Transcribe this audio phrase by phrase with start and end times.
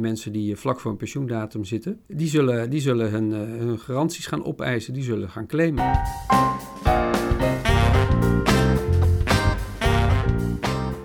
[0.00, 2.00] mensen die vlak voor een pensioendatum zitten.
[2.06, 6.00] Die zullen, die zullen hun, hun garanties gaan opeisen, die zullen gaan claimen.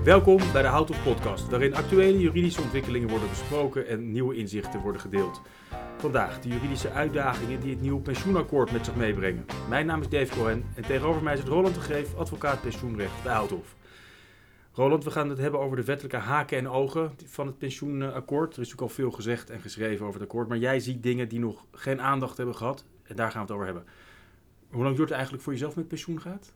[0.04, 4.80] Welkom bij de Hout of Podcast, waarin actuele juridische ontwikkelingen worden besproken en nieuwe inzichten
[4.80, 5.42] worden gedeeld.
[5.98, 9.46] Vandaag de juridische uitdagingen die het nieuwe pensioenakkoord met zich meebrengen.
[9.70, 13.34] Mijn naam is Dave Cohen en tegenover mij zit Roland de Greef, advocaat pensioenrecht bij
[13.34, 13.76] Houthof.
[14.76, 18.54] Roland, we gaan het hebben over de wettelijke haken en ogen van het pensioenakkoord.
[18.54, 21.30] Er is natuurlijk al veel gezegd en geschreven over het akkoord, maar jij ziet dingen
[21.30, 23.84] die nog geen aandacht hebben gehad en daar gaan we het over hebben.
[24.70, 26.54] Hoe lang duurt het eigenlijk voor jezelf met pensioen gaat?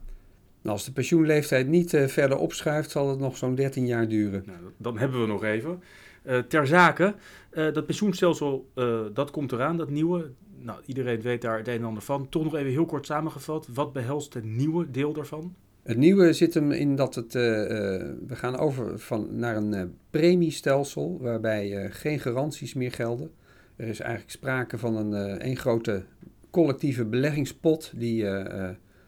[0.62, 4.44] Nou, als de pensioenleeftijd niet uh, verder opschuift, zal het nog zo'n 13 jaar duren.
[4.46, 5.84] Nou, dan hebben we nog even.
[6.24, 7.16] Uh, ter zake,
[7.54, 8.70] uh, dat pensioenstelsel,
[9.14, 10.32] dat komt eraan, dat nieuwe.
[10.58, 12.30] Nou, iedereen weet daar het een en ander van.
[12.30, 15.56] Toch nog even heel kort samengevat, wat behelst het nieuwe deel daarvan?
[15.90, 21.92] Het nieuwe zit hem in dat het, we gaan over van, naar een premiestelsel waarbij
[21.92, 23.32] geen garanties meer gelden.
[23.76, 26.04] Er is eigenlijk sprake van een, een grote
[26.50, 28.28] collectieve beleggingspot die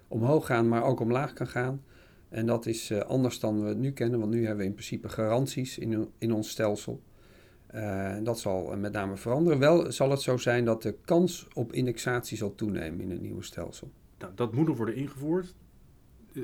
[0.07, 1.83] omhoog gaan, maar ook omlaag kan gaan.
[2.29, 5.09] En dat is anders dan we het nu kennen, want nu hebben we in principe
[5.09, 7.01] garanties in, in ons stelsel.
[8.23, 9.59] Dat zal met name veranderen.
[9.59, 13.43] Wel zal het zo zijn dat de kans op indexatie zal toenemen in het nieuwe
[13.43, 13.91] stelsel.
[14.17, 15.53] Nou, dat moet nog worden ingevoerd.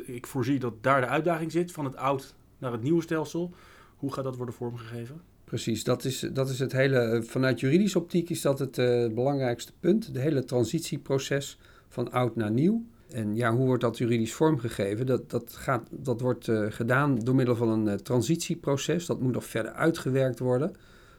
[0.06, 3.54] Ik voorzie dat daar de uitdaging zit van het oud naar het nieuwe stelsel.
[3.96, 5.22] Hoe gaat dat worden vormgegeven?
[5.44, 7.24] Precies, dat is, dat is het hele.
[7.26, 10.14] Vanuit juridische optiek is dat het uh, belangrijkste punt.
[10.14, 12.86] De hele transitieproces van oud naar nieuw.
[13.12, 15.06] En ja, hoe wordt dat juridisch vormgegeven?
[15.06, 19.06] Dat, dat, gaat, dat wordt uh, gedaan door middel van een uh, transitieproces.
[19.06, 20.76] Dat moet nog verder uitgewerkt worden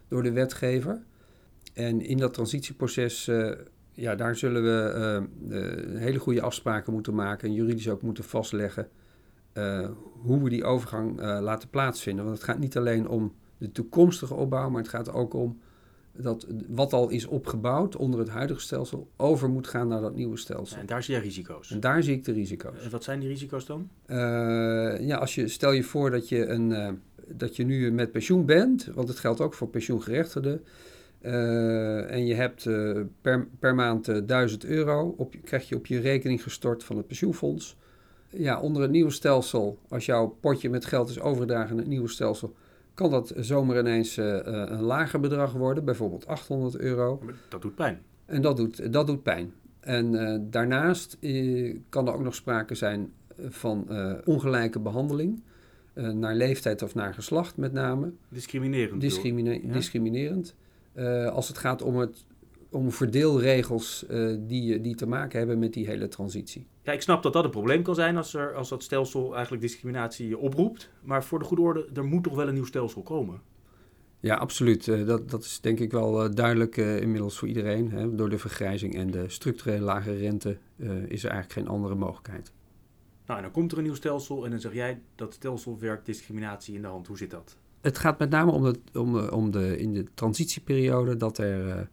[0.09, 1.03] door de wetgever.
[1.73, 3.31] En in dat transitieproces,
[3.99, 8.89] ja, daar zullen we hele goede afspraken moeten maken en juridisch ook moeten vastleggen
[10.23, 12.25] hoe we die overgang laten plaatsvinden.
[12.25, 15.59] Want het gaat niet alleen om de toekomstige opbouw, maar het gaat ook om
[16.13, 20.37] dat wat al is opgebouwd onder het huidige stelsel over moet gaan naar dat nieuwe
[20.37, 20.79] stelsel.
[20.79, 21.71] En daar zie je risico's.
[21.71, 22.85] En daar zie ik de risico's.
[22.85, 23.89] En wat zijn die risico's dan?
[24.07, 24.17] Uh,
[25.01, 26.89] ja, als je, stel je voor dat je, een, uh,
[27.27, 30.65] dat je nu met pensioen bent, want het geldt ook voor pensioengerechtigden.
[31.23, 32.69] Uh, en je hebt
[33.21, 37.77] per, per maand 1000 euro, op, krijg je op je rekening gestort van het pensioenfonds.
[38.31, 42.09] Ja, onder het nieuwe stelsel, als jouw potje met geld is overgedragen in het nieuwe
[42.09, 42.55] stelsel,
[42.95, 47.23] kan dat zomaar ineens uh, een lager bedrag worden, bijvoorbeeld 800 euro.
[47.49, 48.01] dat doet pijn.
[48.25, 49.53] En dat doet, dat doet pijn.
[49.81, 53.13] En uh, daarnaast uh, kan er ook nog sprake zijn
[53.49, 53.89] van
[54.25, 55.43] ongelijke behandeling.
[55.95, 58.13] naar leeftijd of naar geslacht met name.
[58.29, 59.01] Discriminerend.
[59.01, 59.73] Discrimine ja?
[59.73, 60.55] Discriminerend.
[61.33, 62.27] Als het gaat om het
[62.71, 66.67] om verdeelregels uh, die, die te maken hebben met die hele transitie.
[66.83, 69.63] Ja, ik snap dat dat een probleem kan zijn als, er, als dat stelsel eigenlijk
[69.63, 70.91] discriminatie oproept.
[71.03, 73.41] Maar voor de goede orde, er moet toch wel een nieuw stelsel komen?
[74.21, 74.87] Ja, absoluut.
[74.87, 77.91] Uh, dat, dat is denk ik wel uh, duidelijk inmiddels voor iedereen.
[77.91, 78.15] Hè.
[78.15, 80.59] Door de vergrijzing en de structurele lage rente
[81.07, 82.53] is er eigenlijk geen andere mogelijkheid.
[83.27, 86.07] Nou, en dan komt er een nieuw stelsel en dan zeg jij dat stelsel werkt
[86.07, 87.07] discriminatie in de hand.
[87.07, 87.57] Hoe zit dat?
[87.81, 91.89] Het gaat met name om, de, om, om de, in de transitieperiode dat er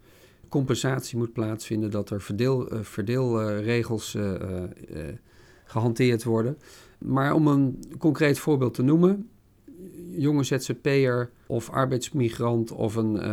[0.50, 4.18] compensatie moet plaatsvinden, dat er verdeel, uh, verdeelregels
[5.66, 6.58] gehanteerd worden.
[6.98, 9.30] Maar om een concreet voorbeeld te noemen,
[10.10, 13.30] jonge ZZP'er of arbeidsmigrant of een,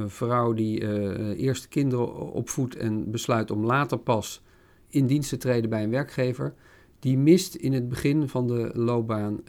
[0.00, 4.42] een vrouw die eerst kinderen opvoedt en besluit om later pas
[4.88, 6.54] in dienst te treden bij een werkgever,
[6.98, 9.40] die mist in het begin van de loopbaan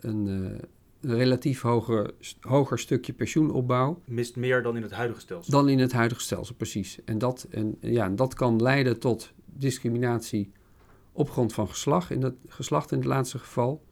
[0.00, 0.60] een
[1.00, 4.00] relatief hoger, hoger stukje pensioenopbouw.
[4.04, 5.52] Mist meer dan in het huidige stelsel?
[5.52, 7.04] Dan in het huidige stelsel, precies.
[7.04, 10.52] En dat, en, ja, dat kan leiden tot discriminatie
[11.12, 13.84] op grond van geslacht in het, geslacht in het laatste geval.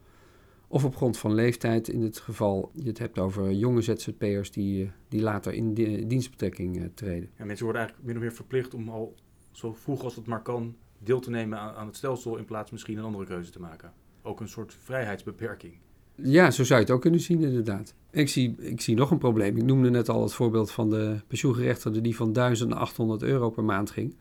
[0.67, 4.91] Of op grond van leeftijd in het geval je het hebt over jonge ZZP'ers die,
[5.07, 5.73] die later in
[6.07, 7.29] dienstbetrekking uh, treden.
[7.37, 9.15] Ja, mensen worden eigenlijk min of meer verplicht om al
[9.51, 12.71] zo vroeg als het maar kan deel te nemen aan, aan het stelsel in plaats
[12.71, 13.93] misschien een andere keuze te maken.
[14.21, 15.73] Ook een soort vrijheidsbeperking.
[16.15, 17.93] Ja, zo zou je het ook kunnen zien, inderdaad.
[18.11, 19.57] Ik zie, ik zie nog een probleem.
[19.57, 23.49] Ik noemde net al het voorbeeld van de pensioengerechtigde die van 1000 naar 800 euro
[23.49, 24.15] per maand ging.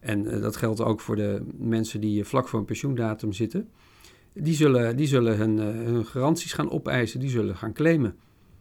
[0.00, 3.68] En uh, dat geldt ook voor de mensen die vlak voor een pensioendatum zitten.
[4.32, 8.16] Die zullen, die zullen hun, uh, hun garanties gaan opeisen, die zullen gaan claimen.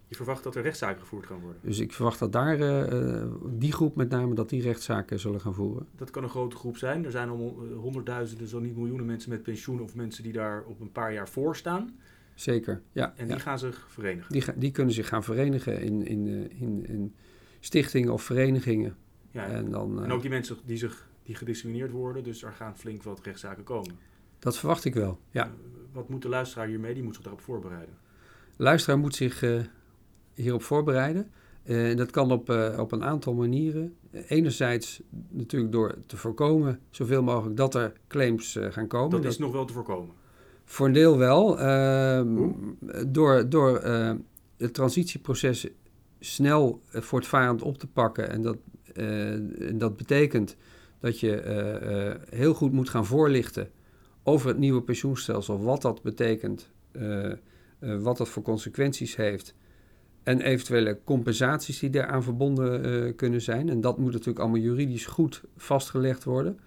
[0.07, 1.61] Je verwacht dat er rechtszaken gevoerd gaan worden?
[1.63, 5.53] Dus ik verwacht dat daar, uh, die groep met name, dat die rechtszaken zullen gaan
[5.53, 5.87] voeren.
[5.95, 7.05] Dat kan een grote groep zijn.
[7.05, 10.79] Er zijn al honderdduizenden, zo niet miljoenen mensen met pensioen of mensen die daar op
[10.79, 11.95] een paar jaar voor staan.
[12.35, 13.13] Zeker, ja.
[13.17, 14.31] En die gaan zich verenigen?
[14.31, 17.15] Die, die kunnen zich gaan verenigen in, in, eh, in, in
[17.59, 18.95] stichtingen of verenigingen.
[19.31, 22.77] Ja, en, dan, en ook die mensen die, zich, die gediscrimineerd worden, dus er gaan
[22.77, 23.95] flink wat rechtszaken komen.
[24.39, 25.45] Dat verwacht ik wel, ja.
[25.45, 25.51] Uh,
[25.91, 26.93] wat moet de luisteraar hiermee?
[26.93, 27.97] Die moet zich daarop voorbereiden.
[28.57, 29.61] De luisteraar moet zich uh,
[30.33, 31.31] hierop voorbereiden.
[31.63, 33.95] Uh, dat kan op, uh, op een aantal manieren.
[34.11, 39.21] Enerzijds natuurlijk door te voorkomen zoveel mogelijk dat er claims gaan komen.
[39.21, 40.15] Dat is nog wel te voorkomen?
[40.65, 41.59] Voor een deel wel.
[41.59, 42.49] Ehm,
[43.07, 43.83] door door
[44.57, 45.67] het transitieproces
[46.19, 48.29] snel voortvarend op te pakken.
[48.29, 48.57] En dat,
[49.73, 50.55] dat betekent
[50.99, 53.69] dat je heel goed moet gaan voorlichten
[54.23, 55.63] over het nieuwe pensioenstelsel.
[55.63, 56.69] Wat dat betekent,
[57.79, 59.55] wat dat voor consequenties heeft
[60.25, 63.69] en eventuele compensaties die daaraan verbonden kunnen zijn.
[63.69, 66.59] En dat moet natuurlijk allemaal juridisch goed vastgelegd worden.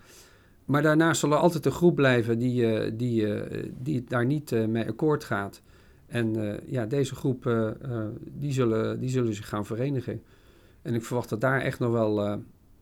[0.69, 4.51] Maar daarnaast zal er altijd een groep blijven die, uh, die, uh, die daar niet
[4.69, 5.63] mee akkoord gaat.
[6.07, 7.73] En ja, deze groep
[8.25, 10.23] die zullen, die zullen zich gaan verenigen.
[10.83, 12.41] En ik verwacht dat daar echt nog wel,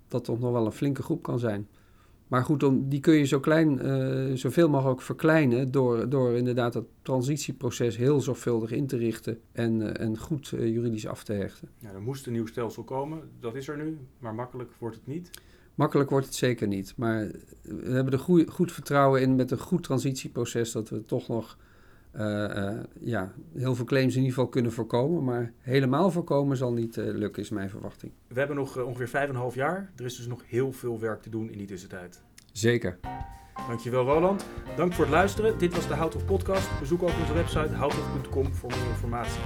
[0.09, 1.69] dat nog wel een flinke groep kan zijn.
[2.27, 6.85] Maar goed, die kun je zo klein, uh, zoveel mogelijk verkleinen door, door inderdaad het
[7.03, 11.69] transitieproces heel zorgvuldig in te richten en, en goed juridisch af te hechten.
[11.79, 15.06] Ja, er moest een nieuw stelsel komen, dat is er nu, maar makkelijk wordt het
[15.06, 15.31] niet.
[15.76, 17.26] Makkelijk wordt het zeker niet, maar
[17.62, 21.56] we hebben er goeie, goed vertrouwen in met een goed transitieproces dat we toch nog
[23.00, 25.25] ja, heel veel claims in ieder geval kunnen voorkomen.
[25.25, 28.12] Maar helemaal voorkomen zal niet lukken, is mijn verwachting.
[28.28, 29.93] We hebben nog ongeveer 5,5 jaar.
[29.96, 32.23] Er is dus nog heel veel werk te doen in die tussentijd.
[32.52, 32.99] Zeker.
[33.69, 34.46] Dankjewel Roland.
[34.76, 35.58] Dank voor het luisteren.
[35.58, 36.78] Dit was de Houthof podcast.
[36.81, 39.40] Bezoek ook onze website houthof.com voor meer informatie.